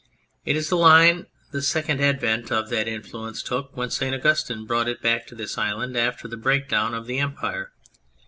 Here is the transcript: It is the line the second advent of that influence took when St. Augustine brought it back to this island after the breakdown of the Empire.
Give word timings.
It 0.45 0.55
is 0.55 0.69
the 0.69 0.77
line 0.77 1.27
the 1.51 1.61
second 1.61 2.01
advent 2.01 2.51
of 2.51 2.69
that 2.69 2.87
influence 2.87 3.43
took 3.43 3.77
when 3.77 3.91
St. 3.91 4.15
Augustine 4.15 4.65
brought 4.65 4.87
it 4.87 4.99
back 4.99 5.27
to 5.27 5.35
this 5.35 5.59
island 5.59 5.95
after 5.95 6.27
the 6.27 6.37
breakdown 6.37 6.95
of 6.95 7.05
the 7.05 7.19
Empire. 7.19 7.69